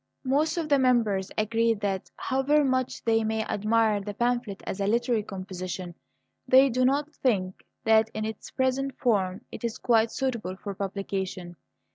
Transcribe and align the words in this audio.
"Most 0.23 0.57
of 0.57 0.67
the 0.67 0.79
members 0.79 1.29
agreed 1.37 1.81
that, 1.81 2.09
however 2.15 2.65
much 2.65 3.03
they 3.03 3.23
may 3.23 3.43
admire 3.43 4.01
the 4.01 4.15
pamphlet 4.15 4.63
as 4.65 4.79
a 4.79 4.87
literary 4.87 5.21
composition, 5.21 5.93
they 6.47 6.69
do 6.69 6.83
not 6.83 7.13
think 7.13 7.63
that 7.83 8.09
in 8.11 8.25
its 8.25 8.49
present 8.49 8.97
form 8.97 9.45
it 9.51 9.63
is 9.63 9.77
quite 9.77 10.09
suitable 10.09 10.55
for 10.55 10.73
publication. 10.73 11.55